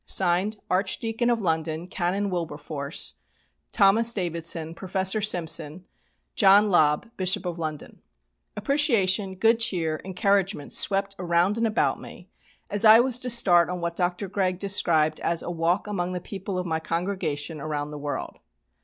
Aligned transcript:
"(Signed) 0.07 0.57
ARCHDEACON 0.71 1.29
OF 1.29 1.41
LONDON, 1.41 1.85
CANON 1.85 2.31
WILBERFORCE. 2.31 3.13
THOMAS 3.71 4.13
DAVIDSON. 4.15 4.73
PROFESSOR 4.73 5.21
SIMPSON. 5.21 5.85
JOHN 6.33 6.71
LOBB. 6.71 7.11
BISHOP 7.17 7.45
OF 7.45 7.59
LONDON." 7.59 8.01
Appreciation, 8.57 9.35
good 9.35 9.59
cheer, 9.59 10.01
encouragement 10.03 10.73
swept 10.73 11.15
around 11.19 11.59
and 11.59 11.67
about 11.67 11.99
me, 12.01 12.31
as 12.71 12.83
I 12.83 12.99
was 12.99 13.19
to 13.19 13.29
start 13.29 13.69
on 13.69 13.79
what 13.79 13.95
Dr. 13.95 14.27
Gregg 14.27 14.57
described 14.57 15.19
as 15.19 15.43
"A 15.43 15.51
walk 15.51 15.85
among 15.85 16.13
the 16.13 16.19
people 16.19 16.57
of 16.57 16.65
my 16.65 16.79
congregation" 16.79 17.61
around 17.61 17.91
the 17.91 17.99
world. 17.99 18.39